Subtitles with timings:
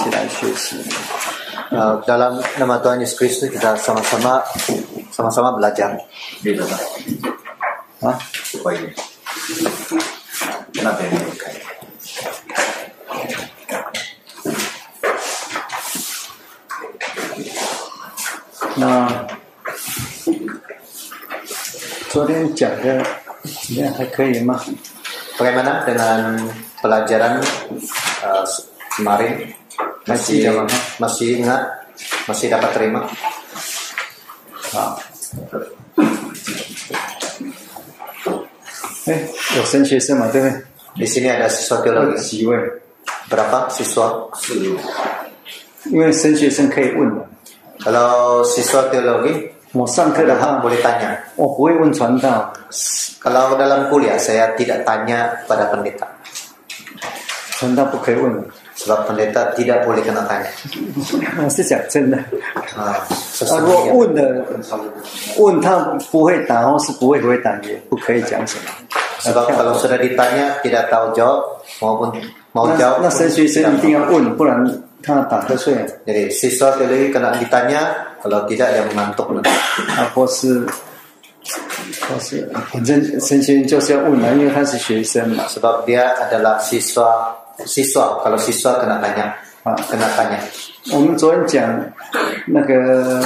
[0.00, 0.76] 起来学习。
[1.66, 4.38] Uh, dalam nama Tuhan Yesus Kristus kita sama-sama
[5.10, 5.98] sama-sama belajar.
[6.38, 6.82] Gitu Pak.
[8.06, 8.16] Hah?
[8.16, 8.88] Apa ini?
[10.70, 11.18] Kenapa ini?
[18.76, 19.26] Nah, 那
[22.08, 23.02] 昨天讲的
[23.42, 23.92] 怎么样？
[23.96, 24.60] 还可以吗？
[25.36, 26.38] Bagaimana dengan
[26.80, 27.42] pelajaran
[28.22, 28.46] uh,
[28.96, 29.52] kemarin?
[30.10, 30.68] Masih Masih dapat.
[30.98, 31.62] masih ingat?
[32.28, 33.00] Masih dapat terima?
[34.72, 35.02] 好。
[39.06, 39.22] 哎，
[39.56, 40.26] 有升学生嘛？
[40.30, 40.62] 对不对？
[40.96, 42.16] Di sini ada siswa 有 teologi.
[42.18, 42.56] 几位？
[43.30, 44.30] Berapa siswa?
[45.86, 47.22] 因为升学生可以问的。
[47.80, 51.18] Kalau siswa teologi 我上课的 ada hak 话， boleh tanya.
[51.36, 52.52] 我不会问传道，
[53.22, 56.06] Kalau dalam kuliah saya tidak tanya pada pendeta.
[57.58, 58.44] 传道不可以问的。
[58.80, 60.52] Sebab pendeta tidak boleh kena tanya.
[61.40, 62.18] 我是讲真的。
[62.76, 63.08] Ah, 啊，
[63.56, 63.92] 如果 sesungguhnya.
[63.96, 64.44] 问的
[65.38, 65.76] 问他
[66.12, 68.68] 不会答，或是不会回答，也不可以讲什么。
[69.24, 71.40] Sebab kalau sudah ditanya tidak tahu jawab
[71.80, 72.12] maupun
[72.52, 74.60] mau 那 jawab 那升学生一定要问，不然
[75.02, 75.72] 他打瞌睡
[76.04, 79.48] Jadi siswa teologi kena ditanya, kalau tidak dia mengantuk nanti.
[79.96, 80.68] 啊，或是
[82.04, 85.48] 或是反正升学生就是要问啊，因为他是学生嘛。
[85.48, 87.32] Sebab dia adalah siswa
[87.64, 88.20] siswa.
[88.24, 89.32] Kalau siswa kena tanya,
[89.66, 89.74] Ah.
[89.90, 90.38] kena tanya.
[90.94, 91.66] 我们昨天讲
[92.46, 93.20] 那个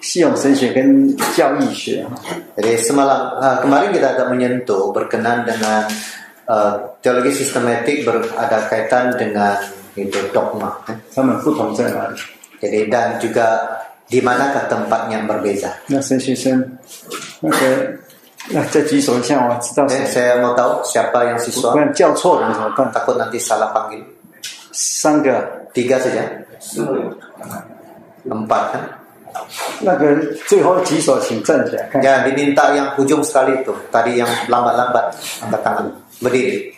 [0.00, 2.02] 系统神学跟教义学，
[2.58, 5.86] Jadi semalam ah, kemarin kita ada menyentuh berkenan dengan
[6.50, 9.54] ah, teologi sistematik berada kaitan dengan
[9.94, 10.74] itu dogma.
[10.90, 10.98] eh.
[11.14, 12.18] 他们不同在哪里？
[12.58, 13.62] Jadi dan juga
[14.10, 15.70] di manakah tempatnya yang berbeza.
[15.86, 16.58] 那升学生
[17.38, 17.94] 那个
[18.49, 20.05] 那再举手一下，我知道 Eh, 谁。
[20.07, 21.77] saya mau tahu siapa yang 不 siswa.
[21.77, 24.01] 然叫错人怎么办？Takut nanti salah panggil.
[24.71, 26.25] 三个，Tiga saja.
[28.25, 28.81] Empat kan?
[29.79, 30.15] 那个
[30.47, 32.01] 最后举手，请站起来看。
[32.01, 33.71] Ya, diminta yang ujung sekali itu.
[33.91, 35.15] Tadi yang lambat-lambat
[35.45, 35.85] angkat tangan.
[36.21, 36.73] Berdiri.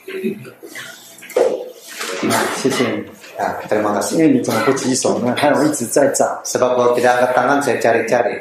[2.55, 3.03] 谢谢你
[3.39, 4.17] ，Ya, terima 因 kasih.
[4.19, 5.33] 为你怎么不举手呢？
[5.35, 8.39] 害我一直在找，Sebab kalau tidak angkat tangan saya cari-cari.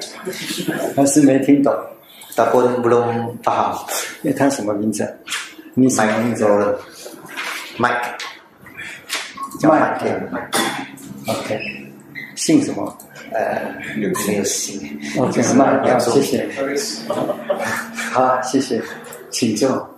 [0.94, 1.74] 但是没听懂。
[2.34, 3.88] 大部分不能发好。
[4.22, 5.18] 那他什么名字？
[5.74, 6.44] 你什么名字
[7.78, 8.14] ？Mike。
[9.60, 10.20] Mike。
[11.26, 11.60] OK。
[12.34, 12.98] 姓什么？
[13.32, 13.62] 呃，
[13.96, 14.12] 刘
[14.44, 15.00] 姓。
[15.18, 16.48] OK，麦克，谢谢。
[18.10, 18.82] 好，谢谢，
[19.30, 19.88] 请坐。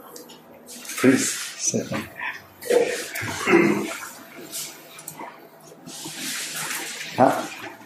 [0.98, 1.24] Please，
[1.58, 1.84] 是。
[7.16, 7.32] 好，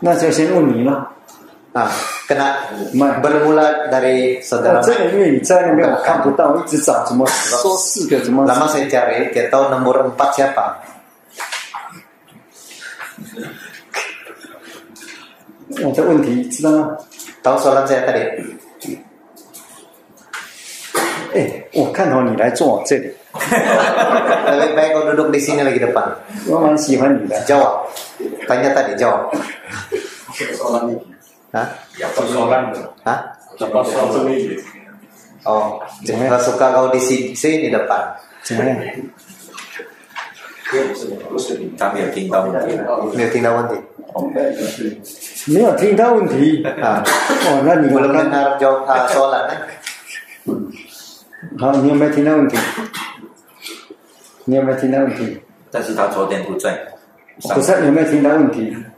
[0.00, 1.10] 那就先问你了。
[1.77, 1.89] Nah,
[2.29, 5.13] kena Mike bermula dari 那 saudara 这个 Mike.
[5.13, 10.77] 因为你在那边我看不到，一直找怎么说四个怎么 Lama saya cari, dia tahu nomor empat siapa.
[15.81, 16.97] 我的问题知道吗？
[17.41, 18.21] Tahu soalan saya tadi?
[21.33, 26.05] 哎，我看好你来坐我这里， Lebih baik kau duduk di sini lagi depan.
[26.45, 27.33] 我蛮喜欢你的。
[27.49, 27.89] Jawab.
[28.45, 29.33] Tanya tadi, jawab.
[31.53, 31.67] Hah?
[32.17, 32.73] Persoalan
[33.05, 33.19] Hah?
[33.59, 34.57] persoalan ini.
[35.45, 38.15] Oh, nggak suka kau di sini, sini depan.
[38.43, 38.75] 怎么样？
[41.77, 42.81] Kami yang tinggal mungkin.
[43.13, 43.77] Ini tinggal nanti.
[45.47, 47.01] 没有听到问题 Ah,
[47.49, 49.57] 哦，那你 belum 有看 dengar jawab ah, soalan eh?
[51.57, 52.57] 好，你有没有听到问题？
[54.45, 55.41] 你有没有听到问题？
[55.71, 56.77] 但是他昨天不在。
[57.41, 58.75] 不是，有没有听到问题？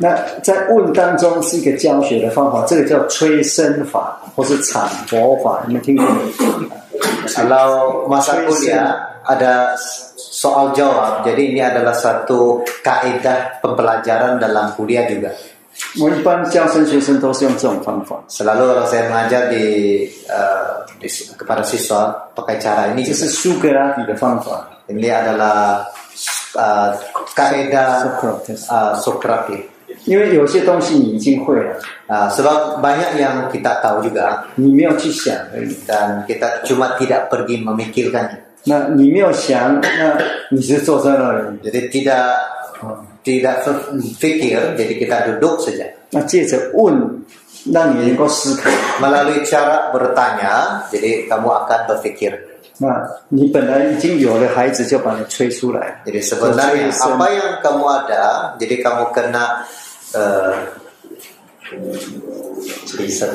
[0.00, 6.04] 那在问当中是一个教学的方法，这个叫催生法或是产佛法，有没有听过？
[7.28, 8.92] Kalau masa kuliah
[9.24, 9.72] ada
[10.16, 15.32] soal jawab, jadi ini adalah satu kaidah pembelajaran dalam kuliah juga.
[16.00, 23.20] 我一般教升学生都是用这种方法， Selalu kalau saya mengajar di, eh, di- kepada siswa pakai cara ini 这 juga.
[23.20, 24.68] 是苏格拉底的方法。
[24.88, 25.84] Ini adalah
[26.54, 26.94] uh,
[27.34, 28.60] kaidah Socrates.
[28.70, 29.69] uh, Socrates.
[30.05, 31.75] 因为有些东西你已经会了
[32.09, 35.69] ，Uh, sebab banyak yang kita tahu juga 你没有去想而已。
[35.87, 38.49] dan kita cuma tidak pergi memikirkannya.
[38.65, 40.17] 那你没有想，那
[40.49, 41.57] 你是坐在那里。
[41.63, 42.33] Jadi tidak
[43.23, 43.65] tidak
[44.17, 45.85] fikir, jadi kita duduk saja.
[46.09, 47.21] 那借着问，
[47.71, 48.69] 让你能够思考。
[48.99, 52.37] Melalui cara bertanya, jadi kamu akan berpikir.
[52.77, 52.89] 那
[53.29, 56.01] 你本来已经有了孩子，就把你催出来。
[56.05, 59.65] Jadi sebenarnya apa yang kamu ada, jadi kamu kena
[60.13, 60.53] uh,
[62.97, 63.29] reason.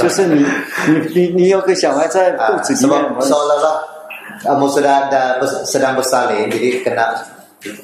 [0.00, 0.44] 就是你
[0.88, 3.76] 你你你有个小孩在肚 Ah, 子里面 sebab，seolah-olah
[4.44, 7.14] kamu sudah ada bes- sedang bersalin, jadi kena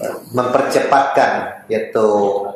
[0.00, 2.06] uh, mempercepatkan yaitu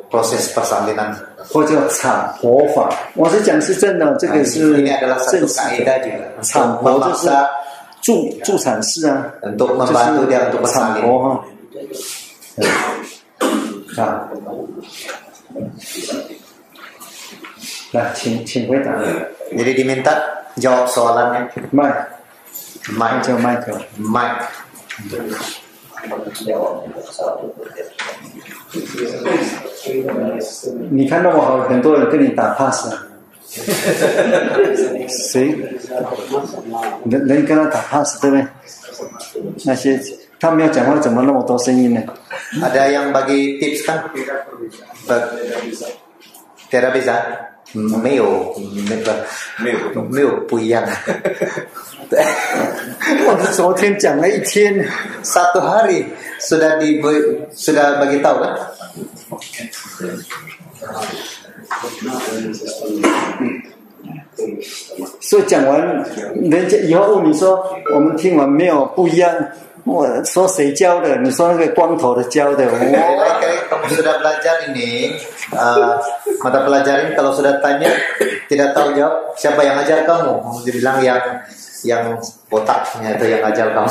[0.09, 1.13] proses persalinan.
[1.53, 2.89] 或者叫产婆法。
[3.13, 4.59] 我是讲是真的，这个是
[5.29, 6.41] 正 kaidah 的。
[6.41, 7.29] 产婆就是
[8.01, 9.93] 助助产士啊就是
[10.73, 11.45] 产.婆哈。
[13.97, 14.27] 啊，
[17.91, 18.91] 来，请请回答。
[19.51, 20.11] 你的里面答，
[20.55, 21.39] 要说了没？
[21.71, 22.07] 麦，
[22.97, 24.35] 麦就麦就麦。
[30.89, 32.93] 你看到我好，很多人跟你打 pass、
[35.07, 35.55] 谁？
[37.05, 38.45] 能能跟他打 pass 对不对？
[39.65, 39.99] 那些
[40.39, 42.01] 他没有讲话，怎么那么多声音呢
[42.61, 43.13] ？Ada yang?
[45.05, 45.13] 不
[46.71, 47.13] ，database
[48.01, 48.55] 没有，
[48.89, 49.25] 那个，
[49.59, 50.83] 没有，没有不一样。
[52.09, 52.23] 对，
[53.27, 54.85] 我们昨天讲了一天
[55.23, 56.05] ，satu hari
[56.39, 57.01] sudah di
[57.53, 58.37] sudah bagi tahu
[63.17, 63.71] 嗯
[65.19, 65.81] 所以讲完，
[66.35, 69.33] 人家以后你说，我们听完没有不一样？
[69.84, 71.16] 我 说谁教的？
[71.16, 72.64] 你说那个光头的教的。
[72.64, 75.16] Jadi 我 lain-kali kamu sudah belajar ini
[75.56, 75.96] uh,
[76.44, 77.88] mata pelajaran kalau sudah tanya
[78.46, 80.36] tidak tahu jawab siapa yang ajar kamu?
[80.36, 81.16] Kamu dibilang yang
[81.80, 82.12] yang
[82.52, 83.88] botaknya itu yang ajar kamu.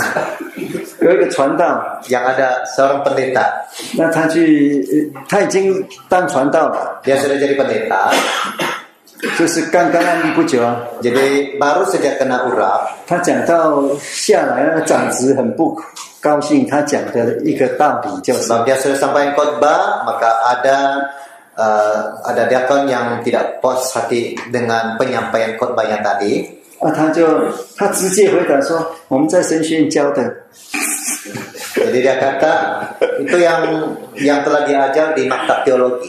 [1.02, 1.82] 有一个传道，
[2.12, 3.50] yang ada seorang pendeta
[3.98, 5.74] 那他去，呃他已经
[6.08, 8.14] 当传道了， dia sudah jadi pendeta
[9.38, 10.76] 就是刚刚案例不久啊。
[11.02, 15.78] jadi baru saja kena urap 他讲到下来，那个长子很不
[16.22, 16.68] 高兴。
[16.68, 20.78] 他讲的一个道理就是， sebab dia sudah sampai khotbah maka ada
[21.56, 26.48] uh, ada diakon yang tidak puas hati dengan penyampaian khotbahnya tadi
[26.80, 27.28] 啊，他就
[27.76, 28.80] 他直接回答说，
[29.10, 30.24] 我们在神学院教的，
[31.76, 32.88] jadi dia kata
[33.20, 33.68] itu yang
[34.16, 36.08] yang telah diajar di maktab teologi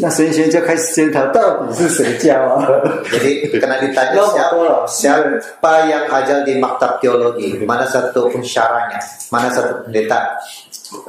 [0.00, 2.64] 那神学院就开始检讨到底是谁教啊
[3.10, 4.80] ？jadi kena ditanya Lo siapa, betul lah.
[4.88, 8.96] siapa yang ajar di maktab teologi mana satu pensyarahnya
[9.28, 10.40] mana satu pendeta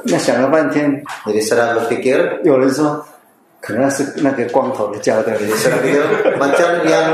[0.04, 3.04] 那想了半天，jadi sudah berpikir 有人说
[3.60, 6.02] 可能是那个光头的教的，Sudah gitu,
[6.36, 7.06] macam yang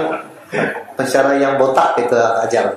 [0.97, 2.75] pensyarah yang botak itu ajar.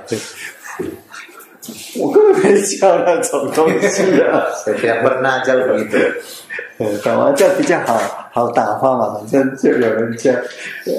[2.00, 4.46] 我根本没教那种东西啊。
[7.16, 7.34] 吗？
[7.36, 10.33] 这样比较好好打发嘛，反正就有人教。
[10.33, 10.93] 呃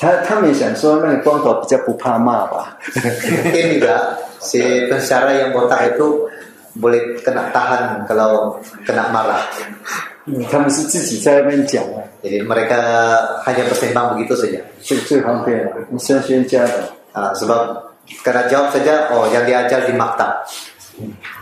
[0.00, 2.76] 他他们也想说，那个光头比较不怕骂吧。
[2.82, 4.58] Mungkin juga si
[4.90, 6.26] pensyarah yang botak itu
[6.74, 9.38] boleh kena tahan kalau kena marah.
[10.26, 12.74] 嗯，他们是自己在那边讲啊， Jadi mereka
[13.46, 14.58] hanya bertimbang begitu saja.
[14.82, 15.70] 最最方便了。
[15.90, 17.94] 你神学家的 Ah, sebab
[18.26, 20.42] karena jawab saja, oh yang diajar di maktab.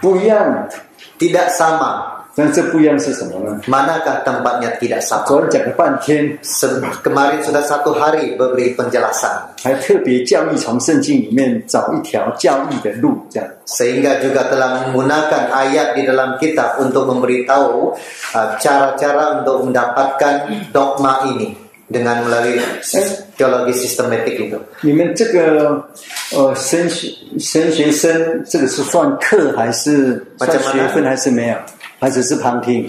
[0.02, 0.68] 不一样，
[1.16, 2.15] Tidak sama.
[2.36, 3.60] 但这不一样是什么呢？
[3.68, 5.24] Manakah tempatnya tidak sama?
[5.26, 9.52] 昨天讲了半天， Se- Kemarin sudah satu hari beri penjelasan.
[9.62, 13.48] 还特别教义从圣经里面找一条教义的路，这样。
[13.66, 17.92] sehingga juga telah menggunakan ayat di dalam kitab untuk memberitahu
[18.34, 21.54] uh, cara-cara untuk mendapatkan dogma ini
[21.92, 24.56] dengan melalui sis- teologi sistematik itu.
[24.80, 25.84] 你们这个
[26.32, 30.72] 呃神学神学生，这个是算课还是算 Macam mana？
[30.72, 31.56] 学分还是没有？
[32.00, 32.88] 还只是旁听？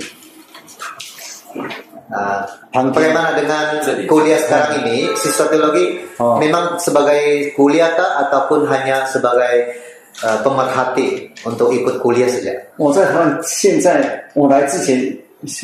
[2.14, 2.94] Uh, Pangkil.
[2.94, 3.66] bagaimana dengan
[4.06, 5.10] kuliah sekarang ini?
[5.18, 6.38] Siswa teologi Oh.
[6.38, 9.74] memang sebagai kuliah kah ataupun hanya sebagai
[10.22, 12.54] uh, pemerhati untuk ikut kuliah saja?
[12.78, 15.02] 我在台湾现在我来之前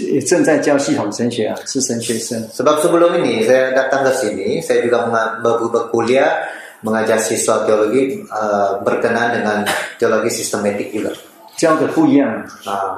[0.10, 2.42] 也正在教系统神学啊，是神学生。
[2.50, 6.50] Sebab sebelum ini saya datang ke sini, saya juga menga- ber- berkuliah
[6.82, 9.58] mengajar siswa teologi uh, berkenaan dengan
[10.02, 11.14] teologi sistematik juga.
[11.57, 12.45] 教的不一样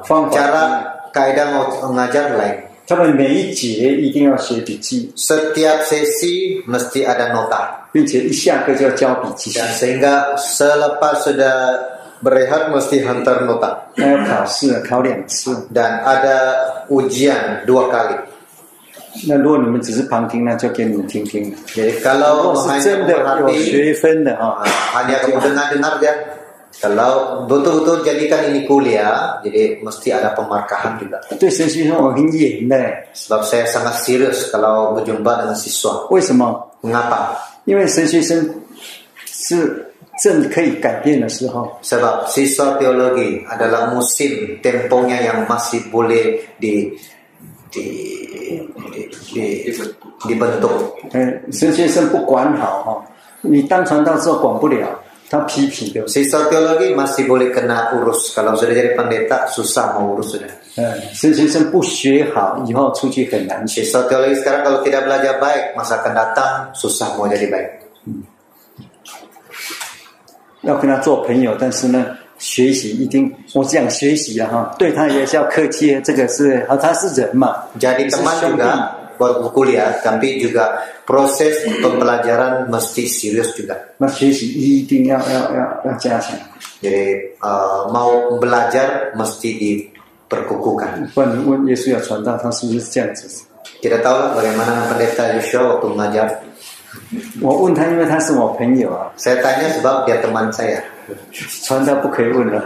[0.05, 0.83] cara
[1.13, 2.67] kaidah mau mengajar lain.
[2.87, 7.67] 他们每一节一定要写笔记，Setiap sesi mesti ada nota.
[7.93, 11.83] 并且一下课就要交笔记，Dan sehingga selepas sudah
[12.23, 13.75] berehat mesti hantar nota.
[13.97, 15.67] 考试考两次。
[15.75, 18.17] Dan ada ujian dua kali.
[19.27, 21.53] 那如果你们只是旁听，那就给你们听听。
[21.75, 26.13] Jadi kalau 果是 hanya 真的有学分的哈 ah,，hanya kamu dengar-dengar dia,
[26.80, 31.20] Kalau betul-betul jadikan ini kuliah, jadi mesti ada pemarkahan juga.
[31.38, 32.76] 对神学生我很严的，
[33.14, 36.08] Sebab saya sangat serius kalau berjumpa dengan siswa.
[36.10, 36.72] 为什么？
[36.82, 37.36] Mengapa?
[37.66, 38.50] 因为神学生
[39.28, 39.86] 是
[40.24, 46.90] 正可以改变的时候， Sebab siswa teologi adalah musim temponya yang masih boleh di
[47.70, 47.86] di
[48.96, 49.04] di,
[49.36, 49.44] di
[50.26, 50.96] dibentuk.
[51.12, 53.06] 嗯，神学生不管好哈，
[53.42, 54.88] 你当传道之后管不了，
[55.29, 56.07] 他批评的。
[56.09, 60.47] 谁烧掉了给马西伯利跟他乌鲁斯卡老师的。
[60.77, 61.15] 嗯，
[61.49, 63.67] 生不学好，以后出去很难。
[63.67, 64.35] 谁烧掉了？
[64.35, 66.75] 现在，如果不学好，以后出去很难。
[66.75, 67.37] 苏萨莫这。
[68.05, 68.23] 嗯。
[70.63, 72.07] 要跟他做朋友，但是呢，
[72.39, 76.01] 学习一定，我讲学习了、啊、哈，对他也是要客气。
[76.05, 78.63] 这个是，啊，他是人嘛，家里是兄弟。
[79.18, 83.78] buat kuliah, tapi juga proses pembelajaran mesti serius juga.
[83.98, 86.34] 那学习一定要要要要加强，
[86.82, 91.14] Jadi uh, mau belajar mesti diperkukuhkan.
[91.14, 93.46] 不然你问耶稣要传道，他是不是这样子？
[93.82, 96.28] Kita tahu lah bagaimana pendeta Yosua waktu mengajar.
[97.42, 100.82] 我问他，因为他是我朋友啊， Saya tanya sebab dia teman saya.
[101.64, 102.64] 传道不可以问了。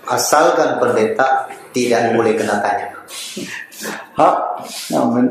[0.00, 1.44] Sebab asalkan pendeta
[1.76, 2.88] tidak boleh kena tanya.
[4.16, 5.28] 好，那我们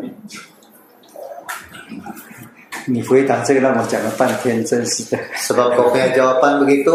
[2.86, 5.18] 你回答这个让我讲了半天，真是的。
[5.34, 6.94] Sebab kau punya jawaban begitu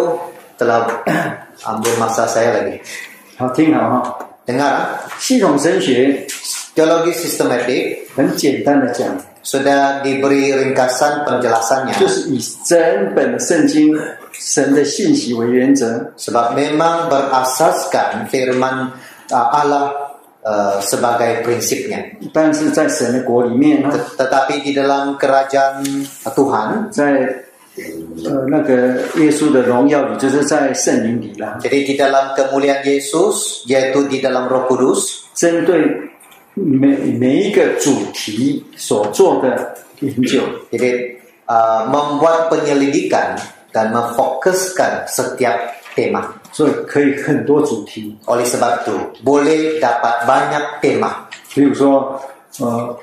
[0.54, 0.86] telah
[1.66, 2.78] ambil masa saya lagi.
[3.36, 4.18] 好，听好哈。
[4.46, 4.86] Dengar, ah?
[5.18, 6.24] 系统神学
[6.74, 9.10] teologi sistematik 很简单的讲，
[9.44, 11.96] sudah diberi ringkasan penjelasannya.
[11.98, 12.78] 就是以整
[13.14, 13.96] 本圣经
[14.32, 18.92] 神的信息为原则， Sebab memang berasaskan firman
[19.32, 19.92] uh, Allah
[20.44, 22.04] uh, sebagai prinsipnya.
[22.32, 25.82] 但是在神的国里面呢， Tet- Tetapi di dalam kerajaan
[26.36, 27.44] Tuhan, 在
[27.76, 35.80] 呃那个耶稣的荣耀里，就是在圣灵里啦， jadi di dalam kemuliaan Yesus, yaitu di dalam Roh Kudus, 针对
[36.55, 36.87] 每
[37.19, 41.15] 每一个主题所做的研究，jadi
[41.47, 43.35] uh, membuat penyelidikan
[43.71, 46.23] dan memfokuskan setiap tema.
[46.51, 51.27] 所以可以很多主题，Oleh sebab itu, boleh dapat banyak tema.
[51.53, 52.19] 比如说
[52.59, 52.97] 呃，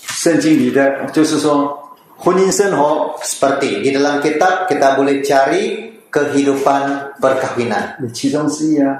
[0.00, 1.78] 圣经里的就是说
[2.18, 7.94] 婚姻生活，Seperti di dalam kitab kita boleh cari kehidupan perkawinan.
[8.12, 8.98] 其中之一啊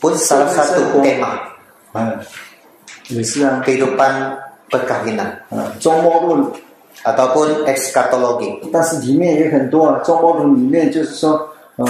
[0.00, 1.34] ，Pun salah satu tema
[1.92, 2.18] 嗯，
[3.10, 4.36] 也是啊，kehidupan
[4.70, 6.46] perkawinan 嗯，中末论。
[7.02, 8.60] ataupun ekskatologi.
[8.70, 11.86] 但是里面也很多啊，中国论里面就是说，呃，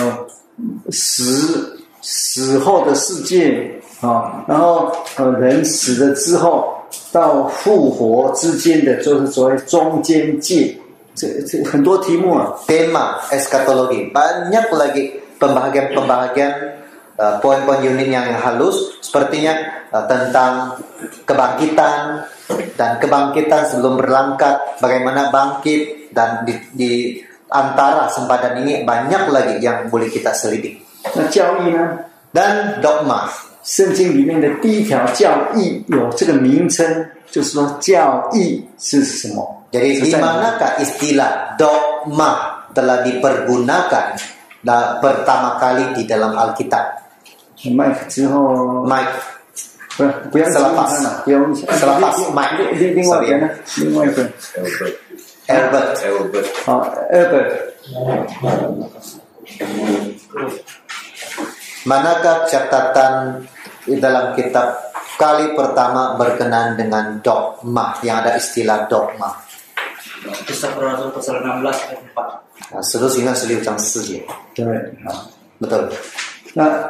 [0.91, 6.75] 死死后的世界啊，然后呃，人死了之后
[7.11, 10.77] 到复活之间的，就是所谓中间界，
[11.17, 15.11] 这这很多题目啊，Tema eskatologi banyak lagi
[15.41, 16.71] pembahagian-pembahagian uh,
[17.20, 19.56] poin-poin unit yang halus sepertinya
[19.88, 20.75] uh, tentang
[21.24, 22.28] kebangkitan
[22.75, 26.92] dan kebangkitan sebelum berangkat bagaimana bangkit dan di, di
[27.48, 30.84] antara sempadan ini banyak lagi yang boleh kita selidiki
[31.16, 32.04] 那教义呢？
[32.34, 33.32] dan dogma
[33.64, 36.86] 圣经里面的第一条教义有这个名称，
[37.32, 39.42] 就是说教义是什么？
[39.72, 44.20] Jadi 是 di 在哪里 manakah istilah dogma telah dipergunakan
[44.68, 47.06] nah, pertama kali di dalam Alkitab?
[47.75, 49.16] 麦克之后， Mike
[49.98, 53.50] 不不要 Selepas 了，不用 Selepas Mike 另另外一个呢？
[53.78, 54.30] 另外一个。
[55.46, 56.82] Albert Albert Albert 好，
[57.14, 57.50] Albert，
[61.86, 63.46] Manakah catatan
[63.86, 64.74] di dalam kitab
[65.22, 69.30] kali pertama berkenan dengan dogma yang ada istilah dogma?
[70.50, 72.74] Kisah Rasul pasal 16 ayat 4.
[72.74, 74.25] Nah, seterusnya seliu yang seje.
[74.58, 74.66] 对，
[75.06, 75.30] 好，
[75.62, 75.94] Betul.
[76.58, 76.90] 那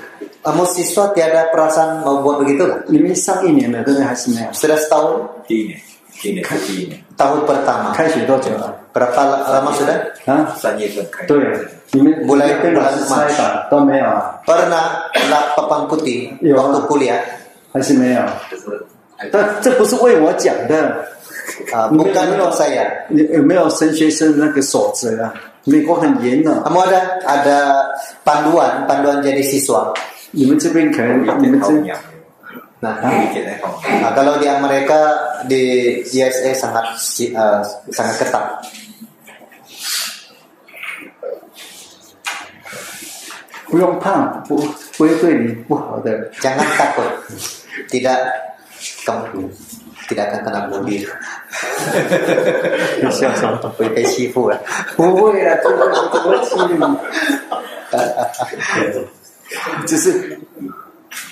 [0.41, 2.65] Kamu siswa tiada perasaan mau membuat begitu?
[2.89, 3.13] Ini
[3.45, 3.69] ini,
[4.51, 5.45] Sudah setahun?
[7.13, 7.93] Tahun pertama.
[8.89, 9.97] Berapa lama sudah?
[12.25, 13.37] Mulai bulan Maret.
[14.41, 14.85] Pernah
[15.29, 17.21] lap papan putih waktu kuliah?
[21.69, 23.05] Ah, bukan untuk saya.
[26.65, 27.59] Kamu ada ada
[28.25, 29.93] panduan panduan jadi siswa?
[30.32, 31.68] 你们这边可能你们这
[32.78, 34.04] Nah, 理解在后面。
[34.04, 35.16] nah, kalau di Amerika
[35.48, 38.60] di USA sangat si- eh, sangat ketat.
[43.64, 44.56] 不用怕，不
[44.96, 46.30] 不会对你不好的。
[46.40, 47.10] Jangan takut.
[47.88, 48.12] Tidak
[49.08, 49.48] kamu
[50.06, 51.00] tidak akan kena bunuh.
[53.10, 53.56] 笑什么？
[53.76, 54.60] 会被欺负了。
[54.96, 55.80] 不会啦，这个
[56.12, 56.84] 怎么欺负你？
[59.85, 60.39] 只是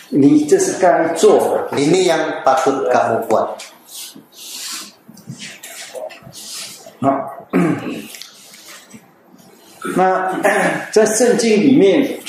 [0.09, 1.37] 你这是该做
[1.71, 1.77] 的。
[1.77, 3.57] Ini yang patut kamu buat.
[7.01, 7.47] 好，
[9.95, 10.35] 那
[10.91, 12.19] 在圣经里面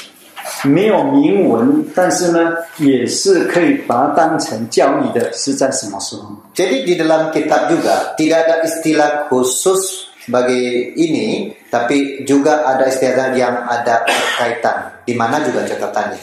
[0.62, 13.36] 没有明文，但是呢，也是可以把它当成教义的，是在什么时候？Jadi di dalam kitab juga tidak ada istilah khusus bagi ini, tapi juga ada istilah
[13.36, 14.06] yang ada
[14.39, 15.04] kaitan.
[15.06, 16.22] Di mana juga catatannya.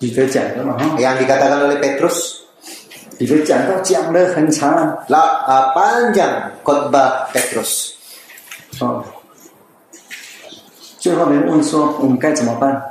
[0.00, 2.44] 彼得讲的嘛，哈， Yang dikatakan oleh Petrus,
[3.16, 4.76] 彼得讲到讲的很长
[5.08, 7.94] lah ah, panjang khotbah Petrus.
[8.80, 9.04] 哦。
[10.98, 12.82] 最后人问说：“我们该怎么办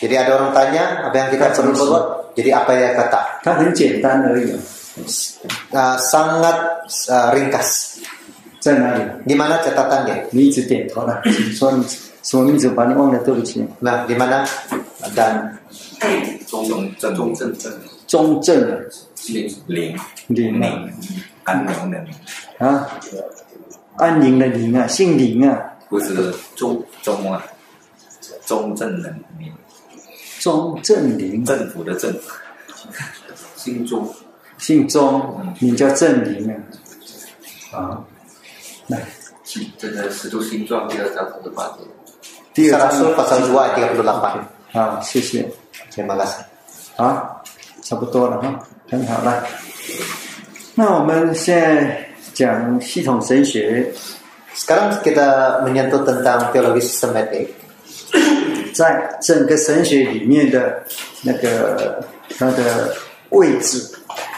[0.00, 2.04] Jadi ada orang tanya apa yang kita perlu buat.
[2.36, 3.20] Jadi apa yang kata?
[3.40, 4.52] ？”它很简单而已，
[5.73, 7.97] Ah, sangat ah, ringkas.
[8.59, 10.27] 在哪里？Di mana catatannya?
[10.31, 11.83] 你一直点头了， 请说你
[12.21, 12.69] 什么名字？
[12.69, 13.65] 把你忘了，对不起。
[13.81, 14.45] Nah, di mana?
[15.15, 15.57] Dan
[16.47, 17.53] 中正中正。
[17.57, 17.73] 正
[18.07, 18.89] 中正的
[19.27, 19.97] 零林。
[19.97, 20.07] 啊？
[20.29, 20.61] 宁
[21.43, 22.13] 安宁的宁，
[22.57, 22.87] 啊，
[23.97, 27.43] 安宁的宁啊，姓林啊，不是中中啊，
[28.45, 29.51] 中正的宁，
[30.39, 32.15] 钟正林，政府的政，
[33.57, 34.07] 姓中
[34.63, 36.55] 姓钟，名叫郑林啊。
[37.73, 37.99] 啊，
[38.87, 38.97] 来，
[39.77, 41.79] 这个《使徒心传》第二章这个八节。
[42.53, 44.79] 第二章二十八外，第二个二十八。
[44.79, 45.45] 啊，谢谢，
[45.89, 46.03] 谢谢
[46.95, 47.43] 啊，
[47.81, 48.57] 差不多了哈，
[48.89, 49.45] 很好了。
[50.75, 53.91] 那我们现在讲系统神学。
[54.55, 57.51] Sekarang kita menyentuh tentang teologi sistematik.
[58.71, 60.83] 在整个神学里面的
[61.23, 62.05] 那个
[62.39, 62.95] 它的
[63.31, 63.89] 位置。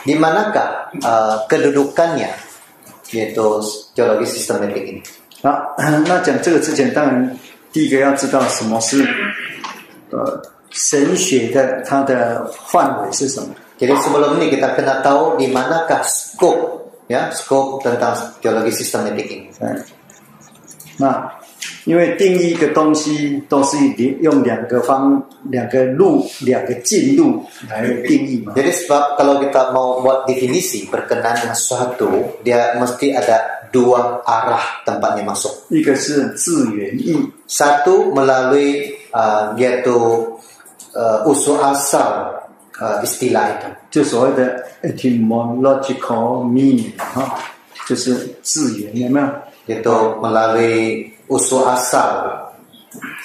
[0.04, 2.32] Di manakah uh, kedudukannya
[3.12, 3.44] yaitu
[3.92, 5.02] teologi sistematik ini?
[5.42, 5.76] 啊。
[6.06, 7.38] 那讲这个之前，当然
[7.72, 9.06] 第一个要知道什么是
[10.10, 13.48] 呃神学的它的范围是什么。
[13.80, 19.48] Jadi sebelum ini kita kena tahu di manakah skop ya skop tentang teologi sistematik ini.
[19.60, 19.84] 嗯，
[20.98, 21.32] 那
[21.84, 28.52] 因为定义一个东西都是以用两个方、两个路、两个进路来定义嘛。
[28.56, 34.84] Jadi sebab kalau kita mau buat definisi berkenaan dengan sesuatu, dia mesti ada dua arah
[34.84, 35.68] tempatnya masuk.
[35.70, 39.94] 一个是自源意， Satu melalui uh, yaitu
[40.96, 42.34] uh, usul asal
[42.80, 43.68] uh, istilah itu.
[43.90, 47.38] 就所谓的 etymological meaning 哈，
[47.86, 49.26] 就是字源有没有？
[49.68, 52.23] yaitu melalui 我说阿萨，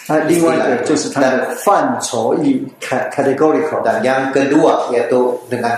[0.08, 3.82] 那另外一个就是它的范畴义，categorical。
[3.84, 4.42] 那第二个
[4.90, 5.68] 也都跟它，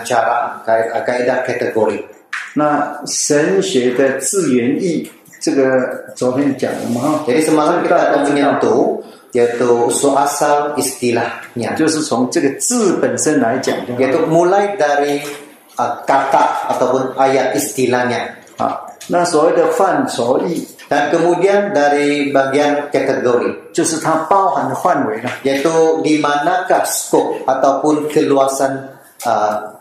[0.64, 2.00] 盖啊盖的 category。
[2.54, 11.26] 那神学的字源义，这个昨天讲了嘛哈，等于马上给大家都念读，也都说阿萨 istilah，
[11.76, 15.20] 就是从这个字本身来讲，也都 mulai dari
[15.74, 18.28] 啊 kata ataupun ayat istilahnya。
[18.56, 20.68] 好，那所谓的范畴义。
[20.91, 25.29] dan kemudian dari bagian kategori 就是它包含的范围了。
[25.43, 25.67] yaitu
[26.01, 28.95] di manakah skop ataupun keluasan
[29.27, 29.75] uh,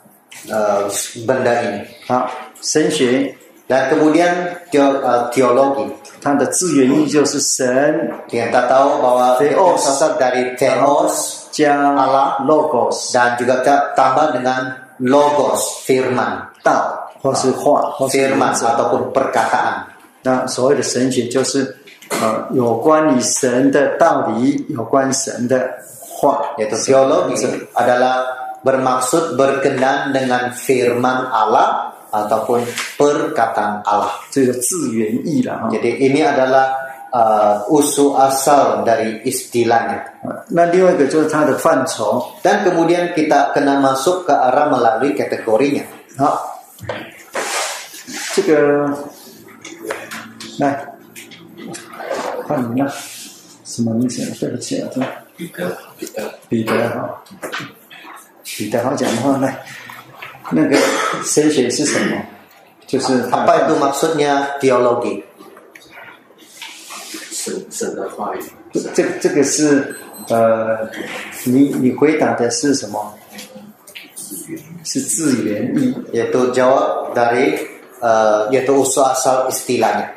[0.51, 0.85] uh,
[1.27, 2.27] benda ini 好，
[2.61, 3.35] 神学
[3.67, 4.31] dan kemudian
[4.71, 5.87] teo- uh, teologi
[6.23, 9.79] 它的字源意就是神 kita tahu bahwa Theos.
[9.79, 18.51] berasal dari theos 加 Allah logos dan juga kita tambah dengan logos firman 道或是话或是 firman
[18.51, 19.87] 文字 ataupun perkataan
[20.23, 21.77] 那所谓的神学就是
[22.21, 25.79] 呃有关于神的道理，有关神的
[26.17, 28.25] 话， yaitu teologi adalah
[28.65, 32.65] bermaksud berkenan dengan firman Allah ataupun
[32.97, 35.69] perkataan Allah 这个字源意了哈。
[35.71, 36.75] jadi ini adalah
[37.13, 42.25] uh, usul asal dari istilahnya 呃那另外一个就是它的范畴。
[42.43, 45.85] dan kemudian kita kena masuk ke arah melalui kategorinya
[46.17, 46.59] 好，
[48.35, 48.89] 这个
[50.60, 50.86] 来，
[52.46, 52.94] 换你了，
[53.66, 54.24] 什么名字？
[54.40, 55.06] 对不起啊，的
[55.38, 55.78] 彼得，
[56.50, 57.24] 彼得哈，
[58.44, 59.64] 彼得好讲的话，来，
[60.52, 60.78] 那个
[61.24, 62.22] 神学是什么？
[62.86, 65.24] 就是他拜读嘛，说呢，theology，
[67.32, 68.44] 神神的话语。
[68.94, 69.96] 这这个是
[70.28, 70.90] 呃，
[71.46, 73.14] 你你回答的是什么？
[74.84, 77.58] 是字源意，也都叫 dari，
[78.02, 80.10] 呃，也都说 asal istilahnya。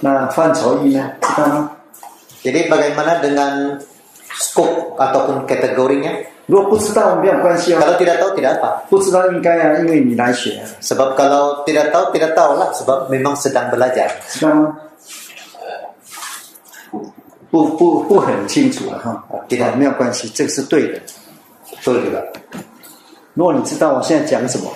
[0.00, 1.10] 那范畴义呢？
[1.20, 1.70] 知道吗
[2.42, 3.80] ？Jadi bagaimana dengan
[4.38, 6.12] scope ataupun kategorinya?
[6.46, 8.88] 如果不知道没有关系哦，Kalau tidak tahu tidak apa.
[8.88, 14.08] 不知道应该啊，因为你来学，Sebab kalau tidak tahu tidak tahulah sebab memang sedang belajar.
[14.28, 14.78] 知道吗？
[17.50, 21.00] 不不不很清楚了哈，知道没有关系，这个是对的。
[21.82, 22.24] Betul juga.
[23.34, 24.70] 如果你知道我现在讲什么，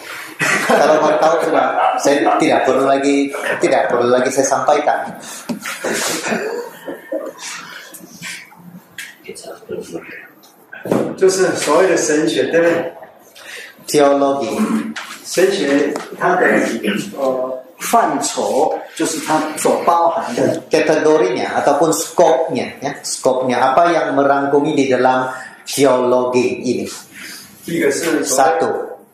[0.67, 3.31] Kalau mau tahu sudah saya tidak perlu lagi
[3.63, 5.15] tidak perlu lagi saya sampaikan.
[11.17, 12.93] 就是所谓的神学，对不对？
[13.87, 14.55] Teologi
[15.25, 16.47] 神学它的
[17.17, 25.27] 呃范畴，就是它所包含的 kategorinya ataupun skopnya ya skopnya apa yang merangkumi di dalam
[25.67, 26.87] teologi ini
[27.65, 28.90] 第一个是所 satu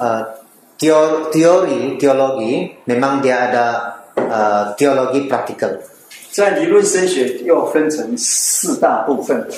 [0.00, 0.22] eh,
[0.78, 3.66] teo- teori teologi memang dia ada
[4.16, 5.76] eh, teologi praktikal
[6.32, 9.48] 在理论神学又分成四大部分，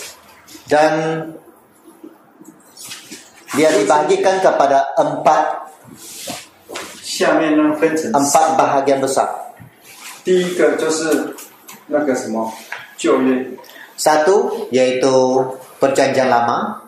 [0.69, 1.35] dan
[3.51, 5.67] dia dibagikan kepada empat
[7.03, 9.27] 下面呢分成 empat bahagian besar
[10.23, 11.35] 第一个就是
[11.89, 12.53] 那个什么
[12.97, 13.45] 旧约，
[13.99, 16.82] satu yaitu perjanjian lama 旧约神学哈，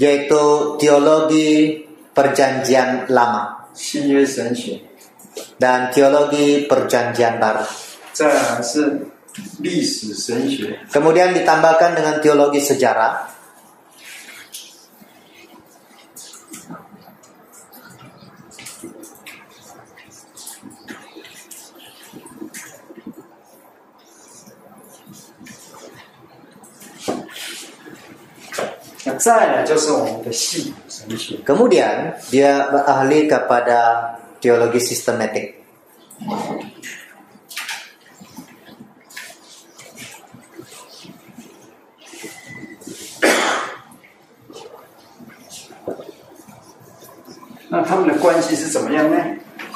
[0.00, 0.42] yaitu
[0.80, 3.68] teologi perjanjian lama
[5.60, 7.64] dan teologi perjanjian baru.
[10.88, 13.35] Kemudian ditambahkan dengan teologi sejarah.
[31.41, 33.79] kemudian dia berahli kepada
[34.37, 35.57] teologi sistematik.
[47.73, 49.17] 那他们的关系是怎么样呢？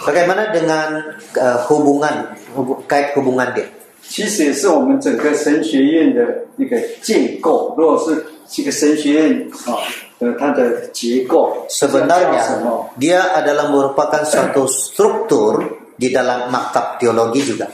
[0.06, 3.66] Bagaimana dengan eh, hubungan hubu- kait hubungan dia?
[4.04, 7.74] 其实也是我们整个神学院的一个建构。
[7.78, 9.82] 如果是 这个神学院啊，
[10.20, 12.90] 呃，它的结构叫什 Sebenarnya 么？
[13.00, 17.68] dia adalah merupakan suatu struktur di dalam maktab teologi juga.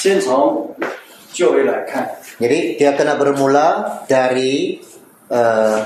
[0.00, 0.74] 先从
[1.32, 4.80] 旧约来看， Jadi dia kena bermula dari
[5.28, 5.80] eh,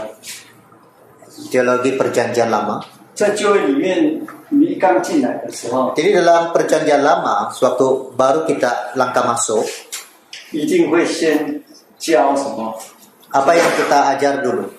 [1.50, 2.82] teologi perjanjian lama.
[3.14, 9.62] 在旧约里面，你一刚进来的时候， Jadi dalam perjanjian lama, sewaktu baru kita langkah masuk,
[10.52, 11.62] 一定会先
[11.98, 12.74] 教什么？
[13.30, 14.70] apa yang kita ajar dulu?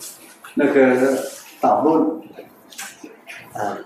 [0.55, 1.23] 那个
[1.61, 2.19] 导论，
[3.53, 3.77] Eh,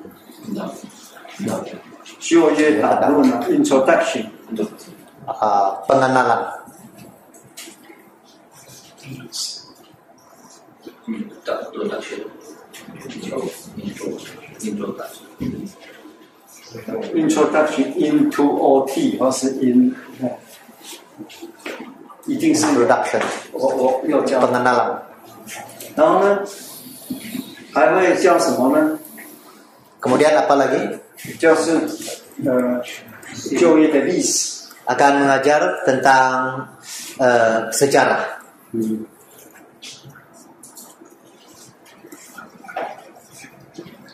[2.20, 4.26] 旧约导论啊，introduction，
[5.28, 6.66] eh, pengenalan.
[11.46, 12.18] 大多大学，
[13.78, 14.18] 印度
[14.62, 15.22] 印度大学，
[17.14, 19.96] introduction into OT 或是 in，
[22.26, 24.98] 一定是 Introduction, 我我要教， pengenalan.
[25.96, 26.44] 然后呢，
[27.72, 28.98] 还会教什么呢？
[30.02, 31.00] Kemudian apa lagi?
[31.40, 31.78] 就是
[32.44, 32.82] 呃
[33.60, 34.59] 就业的历史，
[34.90, 36.70] Akan mengajar tentang
[37.18, 38.22] eh, sejarah.
[38.76, 39.08] 嗯，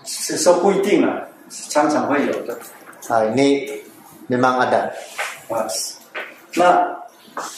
[0.06, 2.58] 是说不一定啊，常常会有的
[3.12, 3.68] Ah, ini
[4.30, 4.88] memang ada.
[5.52, 5.68] 啊。
[6.56, 6.88] 那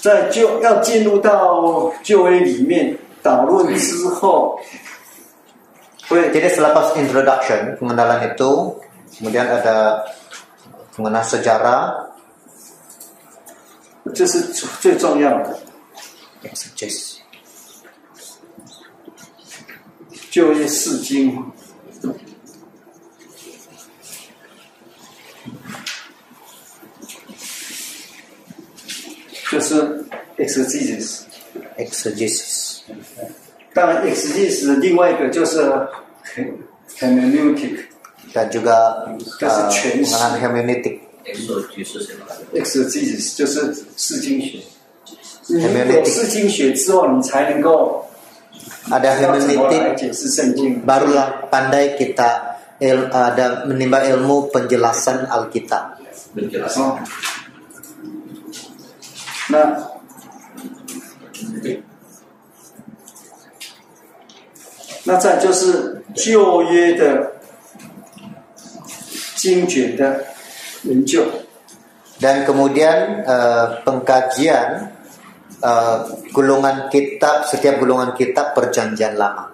[0.01, 4.57] 在就要进入到就 A 里面导论之后，
[6.09, 8.81] 会 Jadi selepas introduction pengenalan itu,
[9.19, 10.01] kemudian ada
[10.97, 12.09] mengenal sejarah,
[14.14, 14.40] 这是
[14.80, 15.58] 最重要的。
[16.42, 17.16] exegesis.
[20.30, 21.44] 就业释经。
[29.50, 30.04] 就是
[30.36, 32.80] exegesis，exegesis.
[33.72, 35.62] 当然 exegesis 的另外一个就是
[36.98, 37.88] hermeneutic。
[38.32, 39.04] dan juga
[39.40, 40.04] Kasih uh, change.
[40.04, 41.07] mengenal hermeneutik.
[41.27, 42.25] X 局是什么？
[42.53, 44.59] exegesis 就是释经学。
[45.47, 48.05] 你 Hermeneutic 有释经学之后，你才能够
[48.89, 50.85] Ada 要怎么来 hermeneutik 解释圣经。
[50.85, 55.99] barulah pandai kita il, ada menimba ilmu penjelasan Alkitab.
[56.33, 56.97] menjelaskan 哦，
[59.49, 59.55] 那
[65.05, 67.33] 那再就是旧约的
[69.35, 70.36] 经卷的研究，
[72.19, 74.69] Dan kemudian eh, pengkajian
[75.59, 75.99] eh,
[76.31, 79.49] gulungan kitab setiap gulungan kitab perjanjian lama.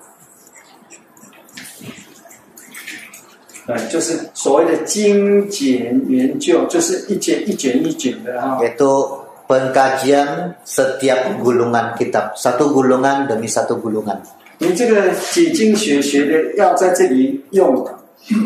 [3.70, 8.58] 呃，就是所谓的经简研究，就是一卷一卷一卷的哈。
[8.66, 9.06] yaitu
[9.46, 14.18] pengkajian setiap gulungan kitab satu gulungan demi satu gulungan
[14.58, 17.88] 你这个解经学学的要在这里用，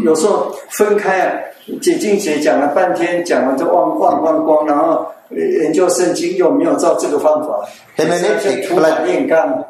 [0.04, 1.39] 有时候分开啊，
[1.81, 9.64] 解经学讲了半天，讲完就忘忘光光，然后呃研究圣经又没有照这个方法，Hermeneutik 土法炼钢。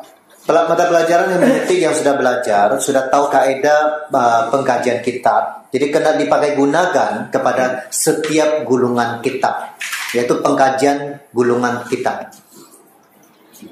[0.49, 6.17] Pel- mata pelajaran hermeneutik yang sudah belajar sudah tahu kaidah uh, pengkajian kitab jadi kena
[6.17, 9.77] dipakai gunakan kepada setiap gulungan kitab
[10.17, 12.33] yaitu pengkajian gulungan kitab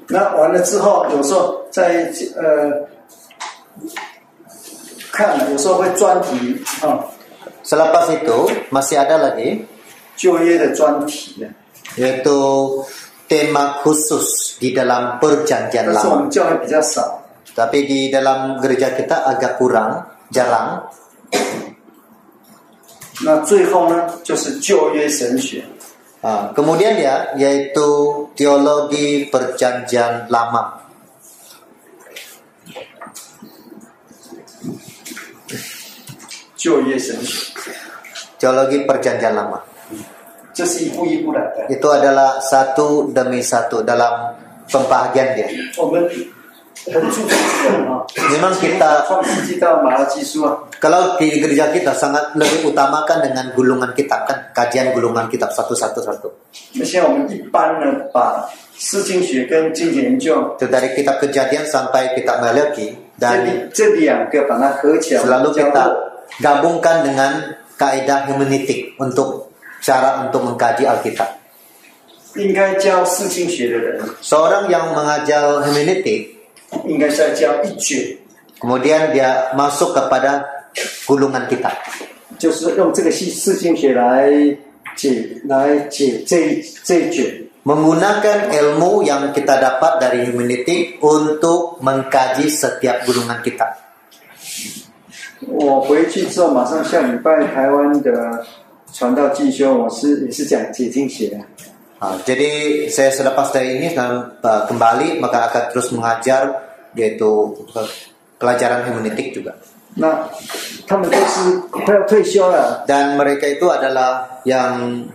[0.05, 2.85] 那完了之后，有时候在呃
[5.11, 7.01] 看，有时候会专题啊，
[7.67, 9.67] Selepas itu masih ada lagi
[11.99, 12.37] yaitu
[13.27, 16.31] tema khusus di dalam perjanjian lama.
[17.51, 20.87] Tapi di dalam gereja kita agak kurang, jarang.
[26.23, 27.89] Nah, kemudian ya, yaitu
[28.37, 30.85] teologi perjanjian lama.
[36.57, 37.56] Teologi perjanjian lama.
[38.37, 39.59] Teologi perjanjian lama.
[41.69, 44.33] Itu adalah satu demi satu dalam
[44.65, 45.47] pembahagian dia.
[48.15, 48.89] Memang kita
[50.77, 54.53] kalau di gereja kita sangat lebih utamakan dengan gulungan kitab kan?
[54.53, 56.29] Kajian gulungan kitab satu-satu satu.
[60.61, 63.67] Dari kitab kejadian sampai kitab Malaki dan
[65.01, 65.83] selalu kita
[66.37, 67.31] gabungkan dengan
[67.77, 71.29] kaidah hermeneutik untuk cara untuk mengkaji Alkitab.
[74.21, 76.37] Seorang yang mengajar hermeneutik
[78.59, 80.45] kemudian dia masuk kepada
[81.05, 81.71] gulungan kita.
[87.67, 93.86] Menggunakan ilmu yang kita dapat dari hermeneutik untuk mengkaji setiap gulungan kita.
[95.46, 98.44] 我回去之后，马上下礼拜台湾的
[98.92, 101.36] 传道进修，我是也是讲解经学的。
[102.02, 106.50] Ah, jadi saya selepas dari ini dan uh, kembali maka akan terus mengajar
[106.98, 107.86] yaitu uh,
[108.42, 109.54] pelajaran hermeneutik juga.
[109.94, 110.26] 那
[110.88, 115.06] 他们都是快要退休了， Dan mereka itu adalah yang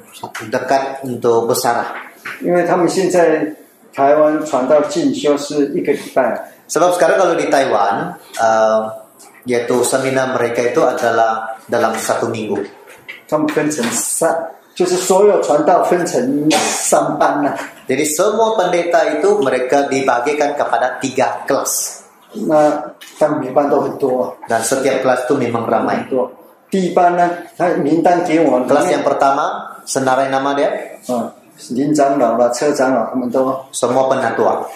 [0.47, 1.91] dekat untuk bersarah.
[2.39, 3.51] 因为他们现在
[3.93, 8.91] 台湾传道进修是一个礼拜， Sebab sekarang kalau di Taiwan, uh,
[9.45, 12.59] yaitu seminar mereka itu adalah dalam satu minggu.
[13.27, 14.31] 他们分成三，
[14.73, 22.03] 就是所有传道分成三班了、 Jadi semua pendeta itu mereka dibagikan kepada tiga kelas.
[22.47, 22.71] 那
[23.17, 26.07] 他们每班都很多， Dan setiap kelas itu memang 很 ramai.
[26.09, 26.31] 多。
[26.69, 30.67] 第一班呢，他名单给我， Kelas yang pertama, senarai nama dia,
[31.07, 31.31] 啊，
[31.71, 34.67] 林长老了、车长老他们都 semua penatua.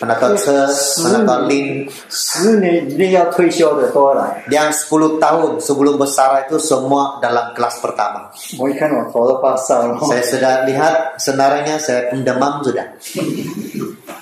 [0.00, 4.44] Penatua Se, penatua Lin, 十年以内要退休的都要来。
[4.50, 8.30] yang 10 tahun sebelum bersarah itu semua dalam kelas pertama.
[8.58, 9.98] 我一看我头都发烧了。
[10.02, 12.86] Saya sudah lihat senarainya, saya pun demam sudah.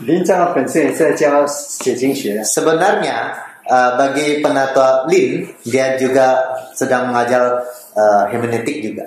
[0.01, 1.45] 林长老本身也是在教
[1.81, 3.33] 解经学的， Sebenarnya
[3.71, 6.37] uh, bagi penatua Lin, dia juga
[6.75, 7.63] sedang mengajar
[7.95, 9.07] uh, hermeneutik juga.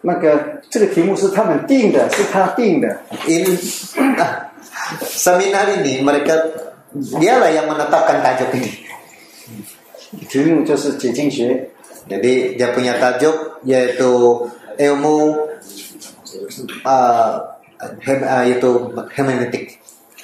[0.00, 2.86] 那个这个题目是他们定的，是他定的。
[3.26, 3.58] In
[4.16, 4.46] ah,
[5.02, 6.34] seminar ini mereka
[6.92, 8.72] dialah yang menetapkan tajuk ini.
[10.28, 11.68] 题目就是解经学，
[12.08, 14.48] Jadi dia punya tajuk yaitu
[14.80, 15.36] ilmu
[16.80, 17.34] uh,
[18.00, 19.76] hem, uh, yaitu hermeneutik.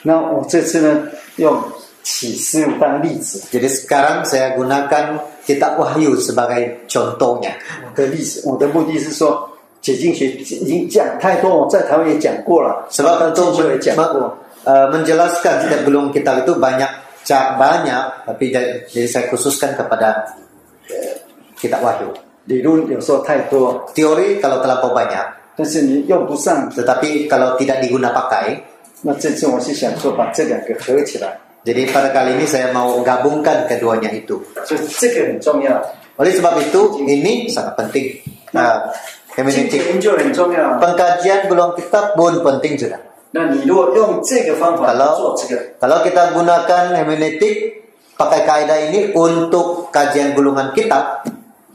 [0.03, 1.63] 那我这次呢用
[2.03, 7.53] 启示录当例子 Jadi sekarang saya gunakan kitab Wahyu sebagai contohnya.
[7.95, 14.33] 的例子，我的目的是说 解经学已经讲太多，我在台湾也讲过了， Sebab 进 untuk 修也讲 men- 过。
[14.65, 16.89] uh, menjelaskan setiap gulung kitab itu banyak
[17.29, 20.25] ca- banyak tapi jadi, jadi saya khususkan kepada
[20.89, 21.15] uh,
[21.61, 22.17] kitab Wahyu.
[22.47, 25.25] 理论有时候太多， Teori kalau terlampau banyak,
[25.57, 26.73] 但是你用不上。
[26.73, 28.57] tetapi kalau tidak diguna pakai,
[29.03, 34.41] 那这次我是想说把这两个合起来， jadi pada kali ini saya mau gabungkan keduanya itu.
[34.65, 35.77] 所以这个很重要，
[36.17, 38.17] Oleh sebab itu ini sangat penting.
[38.53, 39.87] Uh, 经 hermeneutik.
[39.89, 40.79] 研究很重要。
[40.81, 42.99] Pengkajian gulung kitab pun penting sudah.
[43.33, 47.83] 那你如果用这个方法 Kalau 做这个， kalau kita gunakan hermeneutik
[48.17, 51.27] pakai kaidah ini untuk kajian gulungan kitab,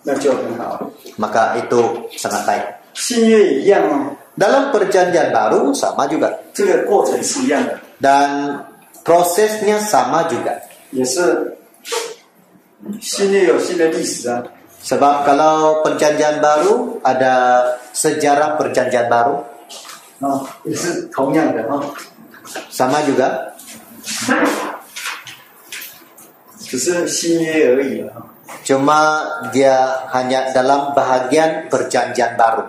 [0.03, 0.89] 那就很好。
[1.17, 2.63] maka itu sangat baik.
[2.93, 8.63] 新约也一样哦， Dalam perjanjian baru sama juga 这个过程是一样的， dan
[9.03, 10.55] prosesnya sama juga.
[10.91, 11.57] 也是
[13.01, 14.41] 新约有新的历史啊。
[14.83, 19.43] Sebab kalau perjanjian baru ada sejarah perjanjian baru
[20.19, 21.79] 啊，也是同样的啊，
[22.71, 23.53] sama juga,
[26.59, 28.27] 只是新约而已啊。
[28.65, 32.65] cuma dia hanya dalam bahagian perjanjian baru.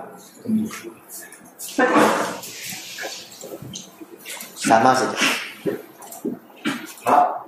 [4.57, 5.17] Sama saja.
[7.05, 7.45] 好，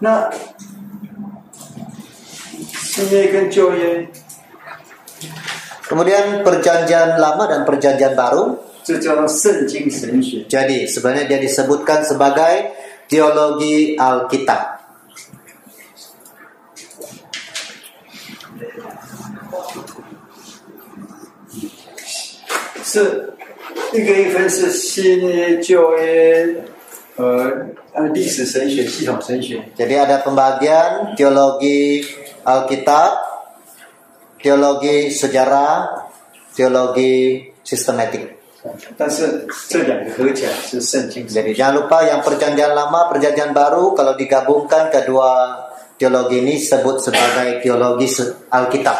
[0.00, 0.79] 那新约跟旧约，
[5.86, 10.46] Kemudian perjanjian lama dan perjanjian baru 这叫做圣经神学。
[10.46, 12.70] Jadi sebenarnya dia disebutkan sebagai
[13.10, 14.78] teologi Alkitab.
[22.86, 23.34] 是
[23.92, 26.62] 一个一分是新约、旧约，
[27.16, 29.60] 呃呃历史神学、系统神学。
[29.76, 32.06] Jadi ada pembagian teologi
[32.41, 33.11] Alkitab,
[34.41, 36.05] teologi sejarah,
[36.53, 38.41] teologi sistematik.
[41.25, 45.57] Jadi jangan lupa yang perjanjian lama, perjanjian baru kalau digabungkan kedua
[45.97, 48.09] teologi ini sebut sebagai teologi
[48.53, 48.97] Alkitab.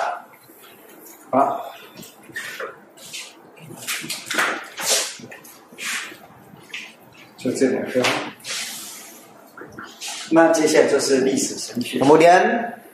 [11.98, 12.42] Kemudian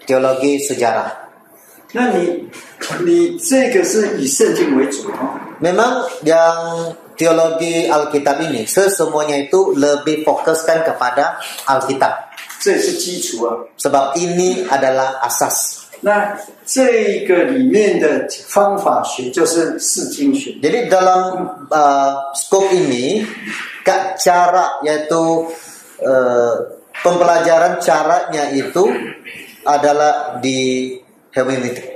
[0.08, 1.28] teologi sejarah.
[5.60, 5.94] Memang
[6.24, 6.58] yang
[7.18, 12.32] teologi Alkitab ini sesemuanya itu lebih fokuskan kepada Alkitab.
[13.76, 15.88] Sebab ini adalah asas.
[16.06, 16.38] Nah,
[20.62, 23.26] Jadi dalam uh, skop ini,
[24.22, 25.50] cara yaitu
[26.06, 26.56] uh,
[27.02, 28.84] pembelajaran caranya itu
[29.64, 30.94] adalah di
[31.34, 31.88] hermeneutik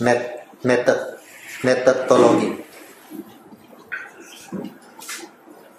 [0.00, 0.98] met method
[1.66, 2.54] metodologi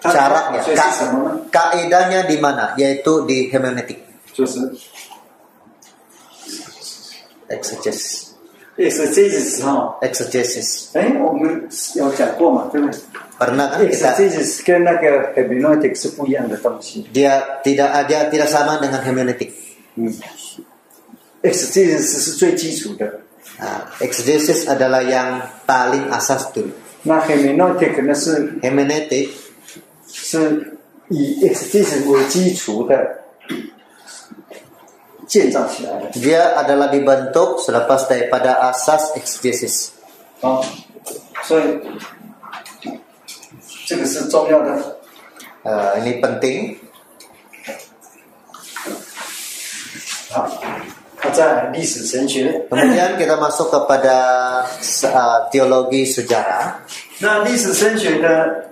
[0.00, 0.86] caranya ka,
[1.52, 2.72] kaidahnya di mana?
[2.80, 4.00] Yaitu di hermeneutik
[7.48, 8.27] exegesis.
[8.77, 9.97] exegesis 哈。
[10.01, 10.89] Exegesis.
[10.93, 12.99] 哎，我们有讲过嘛，对不对
[13.39, 17.05] Pernah kan kita？exegesis 跟那个 hermeneutic 是不一样的东西。
[17.13, 19.51] dia tidak dia tidak sama dengan hermeneutik.
[19.95, 20.13] 嗯，
[21.41, 23.19] exegesis 是最基础的，
[23.59, 26.71] Nah, exegesis adalah yang paling asas dulu.
[27.03, 29.29] 那 hermeneutic 呢是 Hermeneutik
[30.07, 30.77] 是
[31.09, 32.95] 以 exegesis 为基础的
[35.27, 36.11] 建造起来的。
[36.19, 39.91] dia adalah dibentuk selepas daripada asas exegesis.
[40.41, 40.59] 啊，
[41.43, 41.79] 所以
[43.87, 44.99] 这个是重要的。
[45.63, 46.75] Eh, ini penting.
[50.29, 50.49] 好，
[51.15, 56.83] 它在历史神学， Kemudian kita masuk kepada eh, teologi sejarah.
[57.19, 58.71] 那历史神学的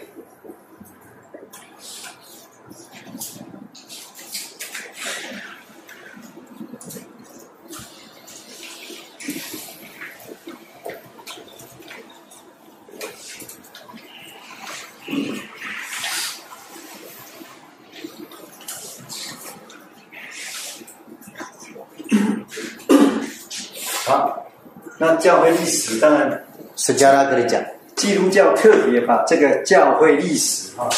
[25.21, 26.43] 教会历史当然
[26.75, 27.63] 是加拉跟你讲，
[27.95, 30.89] 基督教特别把这个教会历史哈、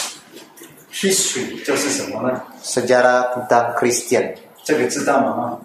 [0.92, 2.42] ，history 就是什么呢？
[2.64, 5.60] 是加拉古当 Christian，这个知道吗？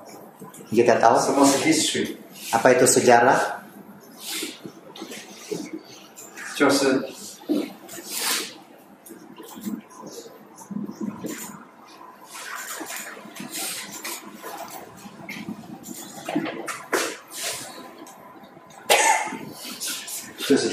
[0.71, 1.19] 你给他答。
[1.19, 3.37] 什么是 history？Apa itu sejarah？
[6.57, 7.08] 就是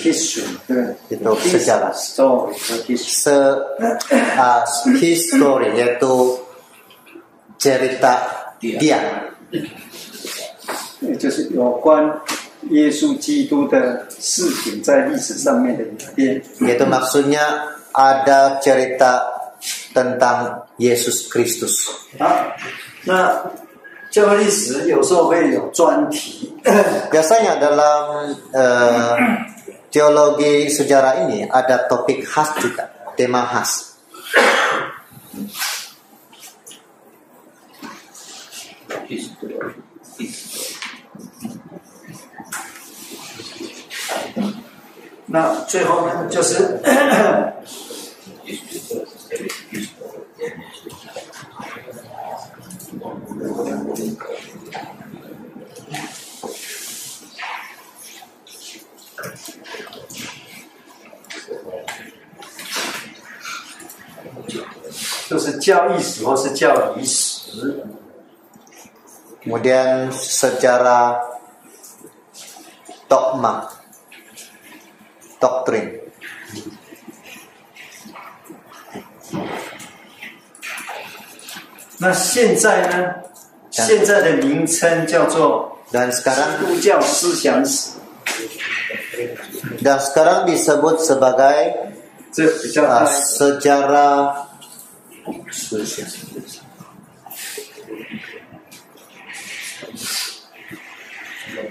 [0.04, 1.92] history，对 Itu sejarah.
[1.94, 3.10] story 和 history。
[3.10, 3.36] Se
[4.36, 4.64] ah,
[5.00, 6.38] history yaitu
[7.58, 9.00] cerita dia.
[11.18, 12.20] 就是有关
[12.70, 16.42] 耶稣基督的事情在历史上面的演变。
[16.60, 17.40] Yaitu maksudnya
[17.92, 19.24] ada cerita
[19.92, 21.88] tentang Yesus Kristus.
[22.18, 22.52] 好，
[23.04, 23.42] 那
[24.10, 26.52] 教会历史有时候会有专题，
[27.10, 29.14] Biasanya dalam eh,
[29.94, 34.00] teologi sejarah ini ada topik khas juga, tema khas.
[39.10, 39.58] History.
[40.18, 40.60] History.
[45.32, 46.80] 那最后呢，就是
[65.34, 67.82] 就是教义史或是教理史。
[69.42, 71.16] Kemudian secara
[73.08, 73.64] dogma,
[75.40, 76.00] doktrin.
[81.96, 83.14] 那现在呢？
[83.70, 87.92] 现在的名称叫做 Dan 基 sekarang 督教思想史，
[89.82, 91.94] dan sekarang disebut sebagai
[92.32, 93.06] 这比较 uh,
[93.60, 94.43] 大。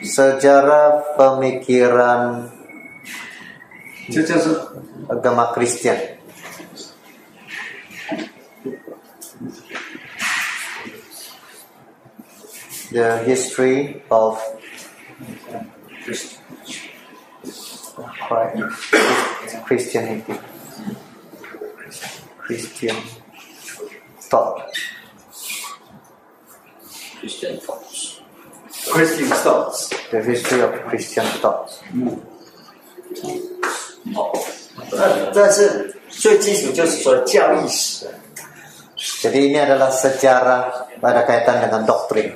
[0.05, 2.49] Sejarah pemikiran
[5.12, 6.16] agama Kristen.
[12.89, 14.39] The history of
[19.66, 20.37] Christianity.
[22.39, 23.24] Christian.
[24.34, 24.62] thought.
[27.20, 28.22] Christian thoughts.
[28.89, 29.89] Christian thoughts。
[30.12, 31.70] The history of Christian thought.
[34.91, 38.08] 那但是最基础就是说教义史，
[39.22, 42.36] Jadi ini adalah sejarah pada kaitan dengan doktrin.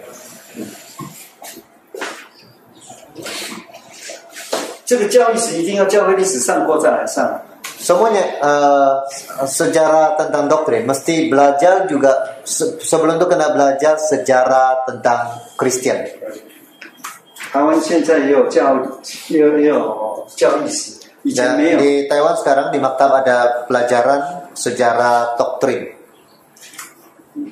[4.85, 7.41] 这个教义史一定要教会历史上过再来上。
[7.87, 8.93] Semuanya eh,
[9.43, 16.07] sejarah tentang doktrin mesti belajar juga se- sebelum itu kena belajar sejarah tentang Kristen.
[17.53, 18.81] 台湾现在也有教，
[19.29, 21.77] 也有也有教义史，以前 Dan 没有。
[21.77, 25.93] di Taiwan sekarang di maktab ada pelajaran sejarah doktrin.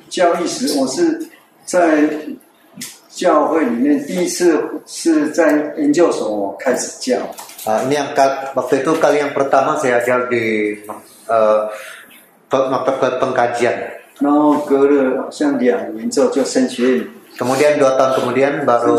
[0.08, 1.28] 教义史我是
[1.64, 2.08] 在
[3.10, 7.18] 教会里面第一次是在研究所我开始教，
[7.65, 8.13] Uh, ini yang
[8.53, 10.77] waktu itu kali yang pertama saya ajar di
[11.25, 11.65] uh,
[13.17, 13.77] pengkajian.
[17.37, 18.97] Kemudian dua tahun kemudian baru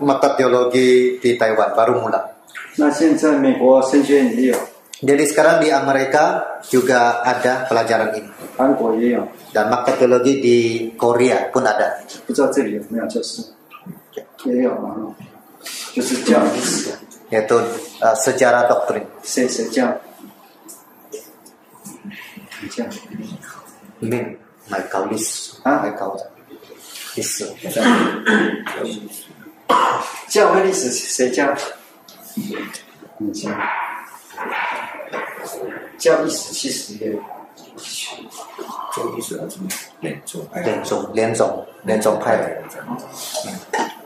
[0.00, 2.32] Maktab Teologi di Taiwan baru mulai.
[5.02, 8.30] Jadi sekarang di Amerika juga ada pelajaran ini.
[9.52, 10.58] Dan Maktab Teologi di
[10.94, 12.00] Korea pun ada.
[15.92, 16.90] 就是教历史，
[17.28, 17.56] 也都
[18.00, 19.04] 呃，史学、doctrine。
[19.22, 19.86] 谁谁教？
[22.70, 22.84] 教，
[23.98, 24.38] 面
[24.68, 26.30] 买高历史啊，买高的
[27.14, 27.46] 历史。
[30.28, 31.54] 教历史谁教？
[33.18, 33.50] 你教。
[35.98, 37.18] 教历史去谁的？
[38.94, 39.46] 做历史的
[40.24, 40.48] 做。
[40.54, 42.62] 两种，两种，两种派的。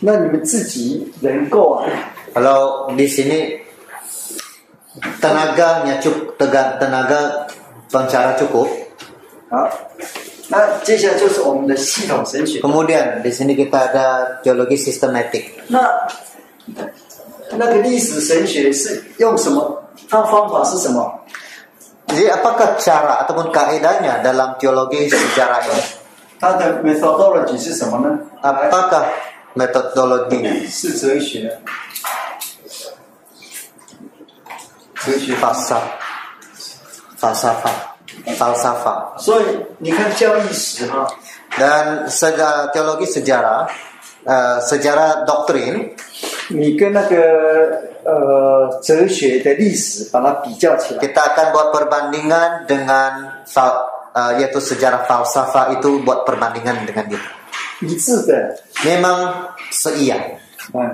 [0.00, 1.88] 那你们自己能够啊，
[2.36, 3.64] Kalau di sini
[5.24, 7.20] tenaganya cukup, tenaga, tenaga
[7.88, 8.68] pencara cukup.
[9.48, 9.64] 好，
[10.52, 12.60] 那接下来就是我们的系统神学。
[12.60, 15.48] Kemudian di sini kita ada teologi sistematik.
[15.68, 15.80] 那
[17.56, 19.82] 那个历史神学是用什么？
[20.10, 21.08] 它方法是什么？
[22.06, 25.82] Jadi apakah cara ataupun kaedahnya dalam teologi sejarah ini?
[26.38, 28.12] 它的 methodology 是什么呢？
[28.44, 29.08] Apakah
[29.54, 30.52] metodologinya?
[30.68, 31.58] 是哲学，
[35.04, 35.34] 哲学。
[35.36, 35.82] Falsaf,
[37.18, 37.96] falsafah,
[38.36, 39.18] falsafah.
[39.18, 39.44] 所以
[39.78, 41.06] 你看教义史哈，
[41.56, 43.64] Dan sejarah teologi sejarah,
[44.28, 45.96] eh, sejarah doktrin
[46.52, 47.16] 你跟那个
[48.04, 57.28] 呃哲学的历史把它比较起来， kita akan buat perbandingan dengan fal- eh, yaitu sejarah falsafah itu buat perbandingan dengan itu.
[57.81, 58.57] 一致的。
[58.85, 60.17] Memang seiya.
[60.73, 60.93] 嗯，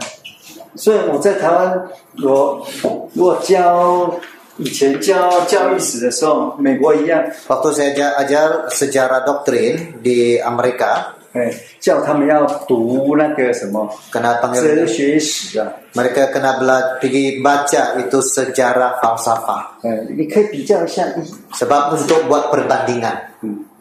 [0.75, 1.87] 所以我在台湾，
[2.23, 2.65] 我
[3.13, 4.13] 如果教
[4.57, 19.83] 以前教教育史的时候，美国一样，Waktu saya ajar, ajar sejarah doktrin di Amerika, 哎，叫他们要读那个什么哲学史啊，mereka kena bela, pergi baca itu sejarah falsafah.
[19.83, 21.21] 哎，你可以比较一下，嗯
[21.53, 23.76] Sebab untuk buat perbandingan 但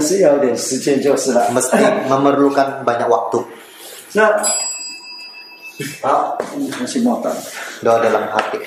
[0.00, 1.48] 是要有点时间就是了。
[1.50, 1.76] mesti
[2.08, 3.44] memerlukan banyak waktu.
[4.12, 4.42] 那
[6.02, 6.36] 好，
[6.80, 7.32] 我先冒单。
[7.82, 8.58] Doa dalam hati.